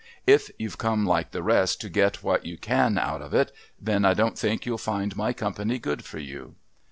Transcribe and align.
If 0.25 0.49
you've 0.57 0.79
come 0.79 1.05
like 1.05 1.29
the 1.29 1.43
rest 1.43 1.79
to 1.81 1.87
get 1.89 2.23
what 2.23 2.43
you 2.43 2.57
can 2.57 2.97
out 2.97 3.21
of 3.21 3.35
it, 3.35 3.51
then 3.79 4.03
I 4.03 4.15
don't 4.15 4.35
think 4.35 4.65
you'll 4.65 4.79
find 4.79 5.15
my 5.15 5.31
company 5.31 5.77
good 5.77 6.03
for 6.03 6.17
you." 6.17 6.55